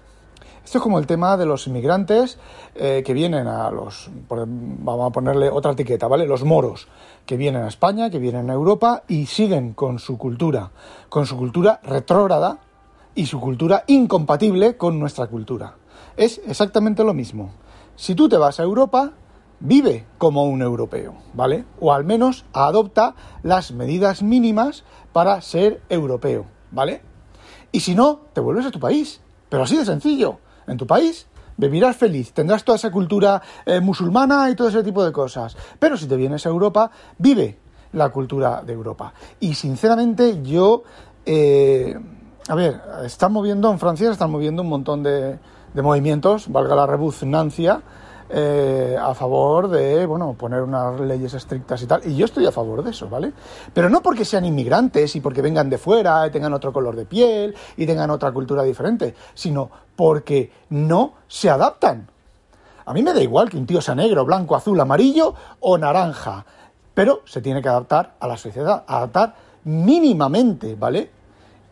Esto 0.69 0.77
es 0.77 0.83
como 0.83 0.99
el 0.99 1.07
tema 1.07 1.35
de 1.37 1.45
los 1.47 1.65
inmigrantes 1.65 2.37
eh, 2.75 3.01
que 3.03 3.13
vienen 3.13 3.47
a 3.47 3.71
los, 3.71 4.09
vamos 4.29 5.09
a 5.09 5.11
ponerle 5.11 5.49
otra 5.49 5.71
etiqueta, 5.71 6.07
¿vale? 6.07 6.27
Los 6.27 6.43
moros, 6.43 6.87
que 7.25 7.37
vienen 7.37 7.63
a 7.63 7.67
España, 7.67 8.09
que 8.09 8.19
vienen 8.19 8.49
a 8.49 8.53
Europa 8.53 9.03
y 9.07 9.25
siguen 9.25 9.73
con 9.73 9.97
su 9.97 10.17
cultura, 10.17 10.71
con 11.09 11.25
su 11.25 11.37
cultura 11.37 11.79
retrógrada 11.83 12.59
y 13.19 13.25
su 13.25 13.41
cultura 13.41 13.83
incompatible 13.87 14.77
con 14.77 14.97
nuestra 14.97 15.27
cultura. 15.27 15.75
Es 16.15 16.39
exactamente 16.47 17.03
lo 17.03 17.13
mismo. 17.13 17.51
Si 17.97 18.15
tú 18.15 18.29
te 18.29 18.37
vas 18.37 18.61
a 18.61 18.63
Europa, 18.63 19.11
vive 19.59 20.05
como 20.17 20.45
un 20.45 20.61
europeo, 20.61 21.15
¿vale? 21.33 21.65
O 21.81 21.91
al 21.91 22.05
menos 22.05 22.45
adopta 22.53 23.15
las 23.43 23.73
medidas 23.73 24.23
mínimas 24.23 24.85
para 25.11 25.41
ser 25.41 25.81
europeo, 25.89 26.45
¿vale? 26.71 27.01
Y 27.73 27.81
si 27.81 27.93
no, 27.93 28.21
te 28.31 28.39
vuelves 28.39 28.67
a 28.67 28.71
tu 28.71 28.79
país. 28.79 29.19
Pero 29.49 29.63
así 29.63 29.75
de 29.75 29.83
sencillo 29.83 30.39
en 30.65 30.77
tu 30.77 30.87
país, 30.87 31.27
vivirás 31.57 31.97
feliz, 31.97 32.31
tendrás 32.31 32.63
toda 32.63 32.77
esa 32.77 32.89
cultura 32.89 33.41
eh, 33.65 33.81
musulmana 33.81 34.49
y 34.49 34.55
todo 34.55 34.69
ese 34.69 34.81
tipo 34.81 35.03
de 35.03 35.11
cosas. 35.11 35.57
Pero 35.77 35.97
si 35.97 36.07
te 36.07 36.15
vienes 36.15 36.45
a 36.45 36.49
Europa, 36.49 36.89
vive 37.17 37.59
la 37.91 38.11
cultura 38.11 38.63
de 38.63 38.71
Europa. 38.71 39.13
Y 39.41 39.55
sinceramente 39.55 40.41
yo, 40.41 40.83
eh, 41.25 41.99
a 42.49 42.55
ver, 42.55 42.81
están 43.05 43.31
moviendo, 43.31 43.71
en 43.71 43.77
Francia 43.77 44.09
están 44.09 44.31
moviendo 44.31 44.63
un 44.63 44.69
montón 44.69 45.03
de, 45.03 45.37
movimientos, 45.75 46.51
valga 46.51 46.75
la 46.75 46.87
rebusnancia, 46.87 47.79
eh, 48.27 48.97
a 48.99 49.13
favor 49.13 49.67
de, 49.69 50.07
bueno, 50.07 50.33
poner 50.33 50.63
unas 50.63 50.99
leyes 50.99 51.35
estrictas 51.35 51.79
y 51.83 51.85
tal. 51.85 52.01
Y 52.07 52.15
yo 52.15 52.25
estoy 52.25 52.47
a 52.47 52.51
favor 52.51 52.83
de 52.83 52.89
eso, 52.89 53.07
¿vale? 53.07 53.33
Pero 53.71 53.87
no 53.87 54.01
porque 54.01 54.25
sean 54.25 54.45
inmigrantes 54.45 55.15
y 55.15 55.21
porque 55.21 55.43
vengan 55.43 55.69
de 55.69 55.77
fuera 55.77 56.25
y 56.25 56.31
tengan 56.31 56.51
otro 56.51 56.73
color 56.73 56.95
de 56.95 57.05
piel 57.05 57.55
y 57.77 57.85
tengan 57.85 58.09
otra 58.09 58.31
cultura 58.31 58.63
diferente, 58.63 59.13
sino 59.35 59.69
porque 59.95 60.51
no 60.69 61.13
se 61.27 61.51
adaptan. 61.51 62.09
A 62.83 62.93
mí 62.93 63.03
me 63.03 63.13
da 63.13 63.21
igual 63.21 63.47
que 63.47 63.57
un 63.57 63.67
tío 63.67 63.79
sea 63.79 63.93
negro, 63.93 64.25
blanco, 64.25 64.55
azul, 64.55 64.79
amarillo 64.79 65.35
o 65.59 65.77
naranja, 65.77 66.43
pero 66.95 67.21
se 67.25 67.41
tiene 67.41 67.61
que 67.61 67.69
adaptar 67.69 68.15
a 68.19 68.27
la 68.27 68.37
sociedad, 68.37 68.85
adaptar 68.87 69.35
mínimamente, 69.65 70.73
¿vale? 70.73 71.18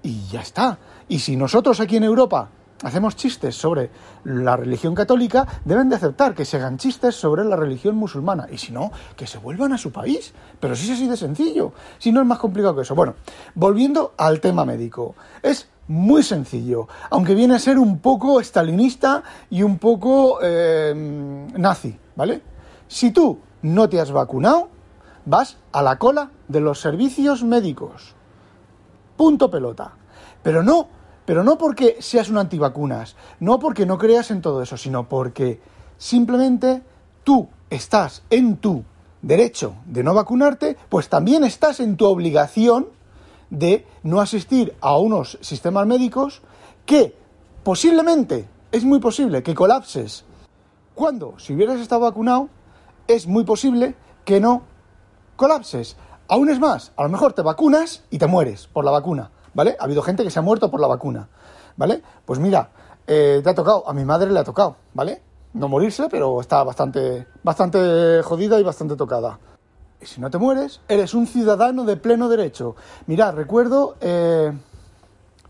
Y 0.04 0.28
ya 0.28 0.42
está. 0.42 0.78
Y 1.08 1.20
si 1.20 1.36
nosotros 1.36 1.80
aquí 1.80 1.98
en 1.98 2.04
Europa 2.04 2.50
hacemos 2.84 3.16
chistes 3.16 3.56
sobre 3.56 3.90
la 4.24 4.56
religión 4.56 4.94
católica, 4.94 5.48
deben 5.66 5.90
de 5.90 5.96
aceptar 5.96 6.36
que 6.36 6.46
se 6.46 6.58
hagan 6.58 6.78
chistes 6.78 7.16
sobre 7.16 7.44
la 7.44 7.56
religión 7.56 7.96
musulmana. 7.96 8.48
Y 8.52 8.58
si 8.58 8.72
no, 8.72 8.92
que 9.16 9.28
se 9.28 9.38
vuelvan 9.38 9.74
a 9.74 9.78
su 9.78 9.92
país. 9.92 10.34
Pero 10.60 10.76
si 10.76 10.86
es 10.86 10.98
así 10.98 11.08
de 11.08 11.18
sencillo. 11.18 11.74
Si 11.98 12.12
no 12.12 12.22
es 12.22 12.28
más 12.28 12.40
complicado 12.40 12.76
que 12.76 12.82
eso. 12.82 12.96
Bueno, 12.96 13.16
volviendo 13.56 14.14
al 14.18 14.40
tema 14.40 14.66
médico. 14.66 15.16
Es 15.42 15.70
muy 15.88 16.24
sencillo. 16.24 16.88
Aunque 17.10 17.34
viene 17.34 17.56
a 17.56 17.60
ser 17.60 17.78
un 17.80 18.00
poco 18.00 18.40
estalinista 18.40 19.24
y 19.50 19.64
un 19.64 19.78
poco 19.78 20.40
eh, 20.42 20.94
nazi, 21.56 21.98
¿vale? 22.16 22.42
Si 22.88 23.12
tú 23.12 23.40
no 23.62 23.90
te 23.90 24.00
has 24.00 24.12
vacunado, 24.12 24.70
vas 25.26 25.58
a 25.72 25.82
la 25.82 25.98
cola 25.98 26.32
de 26.48 26.62
los 26.62 26.80
servicios 26.80 27.44
médicos. 27.44 28.17
Punto 29.18 29.52
pelota. 29.52 29.92
Pero 30.42 30.64
no 30.64 30.88
pero 31.28 31.44
no 31.44 31.58
porque 31.58 31.98
seas 32.00 32.30
un 32.30 32.38
antivacunas, 32.38 33.18
no 33.42 33.60
porque 33.60 33.86
no 33.86 33.98
creas 33.98 34.32
en 34.32 34.42
todo 34.42 34.62
eso, 34.62 34.78
sino 34.78 35.10
porque 35.10 35.60
simplemente 35.98 36.84
tú 37.26 37.50
estás 37.70 38.24
en 38.30 38.56
tu 38.56 38.86
derecho 39.22 39.76
de 39.86 40.06
no 40.06 40.14
vacunarte, 40.14 40.78
pues 40.88 41.10
también 41.10 41.44
estás 41.44 41.82
en 41.82 41.98
tu 41.98 42.06
obligación 42.06 42.88
de 43.50 43.86
no 44.04 44.22
asistir 44.22 44.74
a 44.80 44.98
unos 44.98 45.38
sistemas 45.42 45.86
médicos 45.86 46.42
que 46.86 47.14
posiblemente, 47.62 48.48
es 48.72 48.86
muy 48.86 49.00
posible 49.00 49.44
que 49.44 49.54
colapses. 49.54 50.24
Cuando, 50.96 51.38
si 51.40 51.54
hubieras 51.54 51.82
estado 51.82 52.04
vacunado, 52.04 52.48
es 53.06 53.28
muy 53.28 53.44
posible 53.44 53.96
que 54.24 54.40
no 54.40 54.62
colapses. 55.36 55.98
Aún 56.30 56.50
es 56.50 56.60
más, 56.60 56.92
a 56.98 57.04
lo 57.04 57.10
mejor 57.10 57.34
te 57.34 57.42
vacunas 57.42 58.04
y 58.10 58.18
te 58.18 58.28
mueres 58.28 58.68
por 58.68 58.84
la 58.84 58.92
vacuna. 58.92 59.32
¿vale? 59.58 59.76
Ha 59.80 59.86
habido 59.86 60.04
gente 60.04 60.24
que 60.24 60.30
se 60.30 60.38
ha 60.38 60.44
muerto 60.44 60.70
por 60.70 60.80
la 60.80 60.86
vacuna, 60.86 61.28
¿vale? 61.78 62.04
Pues 62.26 62.40
mira, 62.40 62.70
eh, 63.08 63.42
te 63.44 63.50
ha 63.50 63.56
tocado, 63.56 63.90
a 63.90 63.94
mi 63.94 64.06
madre 64.06 64.30
le 64.32 64.40
ha 64.40 64.44
tocado, 64.44 64.76
¿vale? 64.94 65.24
No 65.54 65.68
morirse, 65.68 66.08
pero 66.12 66.40
está 66.40 66.64
bastante, 66.64 67.26
bastante 67.42 68.22
jodida 68.24 68.60
y 68.60 68.64
bastante 68.64 68.96
tocada. 68.96 69.40
Y 70.00 70.06
si 70.06 70.22
no 70.22 70.30
te 70.30 70.38
mueres, 70.38 70.80
eres 70.88 71.16
un 71.16 71.26
ciudadano 71.26 71.86
de 71.86 71.98
pleno 71.98 72.30
derecho. 72.30 72.76
Mira, 73.08 73.32
recuerdo 73.32 73.96
eh, 74.00 74.54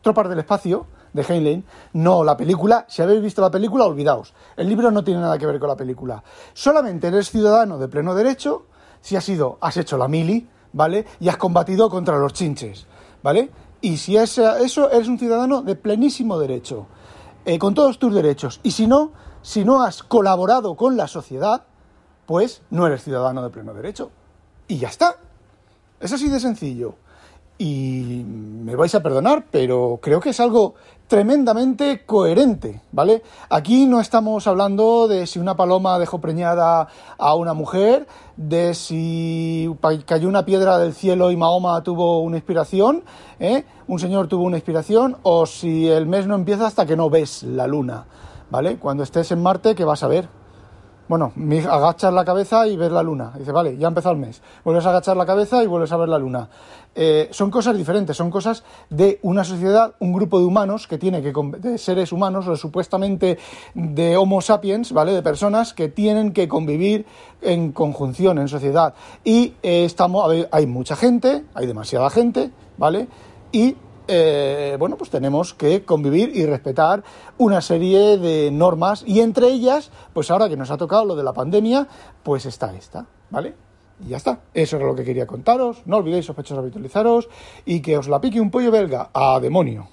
Tropas 0.02 0.30
del 0.30 0.40
Espacio, 0.40 0.88
de 1.12 1.24
Heinlein, 1.24 1.66
no 1.92 2.24
la 2.24 2.38
película, 2.38 2.86
si 2.88 3.02
habéis 3.02 3.22
visto 3.22 3.42
la 3.42 3.52
película, 3.52 3.84
olvidaos. 3.84 4.34
El 4.56 4.70
libro 4.70 4.90
no 4.90 5.04
tiene 5.04 5.20
nada 5.20 5.38
que 5.38 5.48
ver 5.48 5.60
con 5.60 5.68
la 5.68 5.76
película. 5.76 6.24
Solamente 6.54 7.08
eres 7.08 7.30
ciudadano 7.30 7.78
de 7.78 7.90
pleno 7.90 8.16
derecho 8.16 8.68
si 9.02 9.16
has 9.16 9.28
ido, 9.30 9.58
has 9.62 9.78
hecho 9.78 9.98
la 9.98 10.08
mili, 10.08 10.48
¿vale? 10.78 11.06
Y 11.20 11.28
has 11.28 11.38
combatido 11.38 11.90
contra 11.90 12.18
los 12.18 12.34
chinches, 12.34 12.86
¿vale? 13.24 13.50
Y 13.82 13.98
si 13.98 14.16
es 14.16 14.38
eso, 14.38 14.90
eres 14.92 15.08
un 15.08 15.20
ciudadano 15.20 15.64
de 15.64 15.76
plenísimo 15.76 16.40
derecho, 16.40 16.86
eh, 17.46 17.58
con 17.60 17.74
todos 17.74 18.00
tus 18.00 18.14
derechos. 18.14 18.60
Y 18.64 18.72
si 18.72 18.88
no, 18.88 19.12
si 19.42 19.66
no 19.66 19.82
has 19.82 20.04
colaborado 20.04 20.76
con 20.76 20.96
la 20.96 21.08
sociedad, 21.08 21.66
pues 22.28 22.62
no 22.70 22.86
eres 22.86 23.04
ciudadano 23.04 23.44
de 23.44 23.50
pleno 23.50 23.74
derecho. 23.74 24.12
Y 24.68 24.78
ya 24.78 24.90
está. 24.90 25.18
Es 26.00 26.14
así 26.14 26.30
de 26.30 26.40
sencillo. 26.40 26.96
y 27.60 28.24
me 28.24 28.76
vais 28.76 28.94
a 28.94 29.02
perdonar, 29.02 29.48
pero 29.50 30.00
creo 30.00 30.20
que 30.20 30.30
es 30.30 30.40
algo 30.40 30.76
tremendamente 31.08 32.06
coherente, 32.06 32.82
¿vale? 32.92 33.24
Aquí 33.50 33.86
no 33.86 34.00
estamos 34.00 34.46
hablando 34.46 35.08
de 35.08 35.26
si 35.26 35.40
una 35.40 35.56
paloma 35.56 36.00
dejó 36.00 36.20
preñada 36.20 36.88
a 37.18 37.36
una 37.36 37.54
mujer, 37.54 38.08
de 38.36 38.74
si 38.74 39.74
cayó 40.06 40.28
una 40.28 40.46
piedra 40.46 40.78
del 40.78 40.94
cielo 40.94 41.32
y 41.32 41.38
Mahoma 41.38 41.82
tuvo 41.82 42.20
una 42.20 42.38
inspiración, 42.38 43.04
¿eh? 43.40 43.66
un 43.88 44.00
señor 44.00 44.28
tuvo 44.28 44.44
una 44.44 44.58
inspiración, 44.58 45.18
o 45.24 45.46
si 45.46 45.88
el 45.88 46.06
mes 46.06 46.28
no 46.28 46.36
empieza 46.36 46.68
hasta 46.68 46.86
que 46.86 46.98
no 46.98 47.10
ves 47.10 47.44
la 47.44 47.68
luna, 47.68 48.06
¿vale? 48.50 48.78
Cuando 48.78 49.04
estés 49.04 49.32
en 49.32 49.42
Marte, 49.42 49.76
¿qué 49.76 49.86
vas 49.86 50.04
a 50.04 50.08
ver? 50.08 50.28
Bueno, 51.08 51.32
agachas 51.72 52.14
la 52.14 52.26
cabeza 52.26 52.68
y 52.68 52.76
ves 52.76 52.92
la 52.92 53.02
luna. 53.02 53.32
Dice, 53.38 53.54
vale, 53.54 53.78
ya 53.78 53.88
ha 53.88 53.90
empezado 53.90 54.14
el 54.14 54.20
mes. 54.20 54.42
Vuelves 54.66 54.86
a 54.86 54.90
agachar 54.90 55.16
la 55.16 55.26
cabeza 55.26 55.64
y 55.64 55.68
vuelves 55.68 55.94
a 55.94 55.98
ver 55.98 56.10
la 56.10 56.18
luna. 56.18 56.50
Eh, 57.00 57.30
son 57.30 57.51
cosas 57.51 57.77
diferentes, 57.77 58.18
son 58.18 58.32
cosas 58.32 58.63
de 58.89 59.20
una 59.22 59.44
sociedad, 59.44 59.94
un 60.00 60.13
grupo 60.13 60.39
de 60.39 60.46
humanos 60.46 60.88
que 60.88 60.98
tiene 60.98 61.22
que, 61.22 61.32
de 61.60 61.77
seres 61.77 62.12
humanos, 62.12 62.48
o 62.48 62.56
supuestamente 62.56 63.38
de 63.75 64.18
Homo 64.18 64.42
sapiens, 64.42 64.92
¿vale? 64.92 65.12
De 65.12 65.22
personas 65.22 65.75
que 65.75 65.89
tienen 65.89 66.34
que 66.34 66.48
convivir 66.48 67.06
en 67.44 67.72
conjunción, 67.72 68.39
en 68.39 68.48
sociedad. 68.48 68.96
Y 69.24 69.54
eh, 69.62 69.86
estamos, 69.86 70.48
hay 70.51 70.66
mucha 70.66 70.96
gente, 70.96 71.46
hay 71.54 71.68
demasiada 71.68 72.10
gente, 72.10 72.50
¿vale? 72.80 73.08
Y 73.51 73.75
eh, 74.08 74.75
bueno, 74.80 74.98
pues 74.98 75.12
tenemos 75.12 75.54
que 75.54 75.86
convivir 75.86 76.36
y 76.36 76.48
respetar 76.48 77.04
una 77.38 77.62
serie 77.62 78.18
de 78.18 78.50
normas 78.50 79.04
y 79.06 79.20
entre 79.20 79.50
ellas, 79.50 79.92
pues 80.13 80.32
ahora 80.32 80.50
que 80.50 80.58
nos 80.58 80.72
ha 80.72 80.77
tocado 80.77 81.06
lo 81.06 81.16
de 81.16 81.24
la 81.24 81.34
pandemia, 81.34 81.88
pues 82.24 82.48
está 82.48 82.74
esta, 82.74 83.06
¿vale? 83.30 83.67
Y 84.06 84.10
ya 84.10 84.18
está, 84.18 84.42
eso 84.54 84.77
era 84.77 84.86
lo 84.86 84.96
que 84.96 85.04
quería 85.04 85.25
contaros, 85.25 85.82
no 85.86 85.98
olvidéis 85.98 86.25
sospechosos 86.25 86.60
habitualizaros 86.60 87.30
y 87.66 87.82
que 87.82 87.98
os 87.98 88.08
la 88.08 88.22
pique 88.22 88.39
un 88.39 88.51
pollo 88.51 88.72
belga 88.72 89.10
a 89.13 89.39
demonio. 89.39 89.88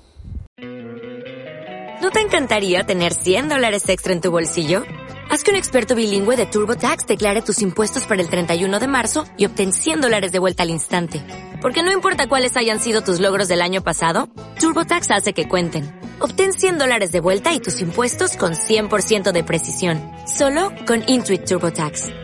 ¿No 2.03 2.11
te 2.11 2.21
encantaría 2.21 2.85
tener 2.85 3.15
100 3.15 3.49
dólares 3.49 3.89
extra 3.89 4.13
en 4.13 4.21
tu 4.21 4.31
bolsillo? 4.31 4.83
Haz 5.31 5.43
que 5.43 5.51
un 5.51 5.57
experto 5.57 5.95
bilingüe 5.95 6.37
de 6.37 6.45
TurboTax 6.45 7.07
declare 7.07 7.41
tus 7.41 7.63
impuestos 7.63 8.05
para 8.05 8.21
el 8.21 8.29
31 8.29 8.79
de 8.79 8.87
marzo 8.87 9.25
y 9.39 9.47
obtén 9.47 9.73
100 9.73 10.03
dólares 10.03 10.31
de 10.31 10.39
vuelta 10.39 10.65
al 10.65 10.71
instante. 10.71 11.23
Porque 11.63 11.83
no 11.83 11.93
importa 11.93 12.29
cuáles 12.29 12.59
hayan 12.59 12.79
sido 12.79 13.01
tus 13.01 13.21
logros 13.21 13.49
del 13.49 13.63
año 13.63 13.83
pasado, 13.83 14.29
TurboTax 14.61 15.11
hace 15.13 15.33
que 15.33 15.49
cuenten. 15.49 15.99
Obtén 16.21 16.53
100 16.53 16.79
dólares 16.79 17.11
de 17.11 17.21
vuelta 17.21 17.55
y 17.55 17.61
tus 17.61 17.81
impuestos 17.81 18.37
con 18.37 18.53
100% 18.53 19.33
de 19.33 19.45
precisión. 19.45 20.01
Solo 20.27 20.73
con 20.87 21.03
Intuit 21.07 21.47
TurboTax. 21.47 22.24